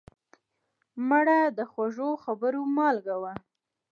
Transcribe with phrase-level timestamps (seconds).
[1.09, 3.33] مړه د خوږو خبرو مالګه وه